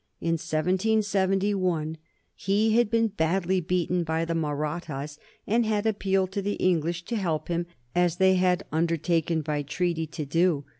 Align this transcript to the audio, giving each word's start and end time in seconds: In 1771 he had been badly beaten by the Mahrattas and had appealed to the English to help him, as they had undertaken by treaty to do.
In 0.19 0.31
1771 0.39 1.97
he 2.33 2.75
had 2.75 2.89
been 2.89 3.09
badly 3.09 3.61
beaten 3.61 4.03
by 4.03 4.25
the 4.25 4.33
Mahrattas 4.33 5.19
and 5.45 5.63
had 5.63 5.85
appealed 5.85 6.31
to 6.31 6.41
the 6.41 6.53
English 6.55 7.03
to 7.05 7.15
help 7.15 7.49
him, 7.49 7.67
as 7.93 8.15
they 8.15 8.33
had 8.33 8.65
undertaken 8.71 9.41
by 9.43 9.61
treaty 9.61 10.07
to 10.07 10.25
do. 10.25 10.63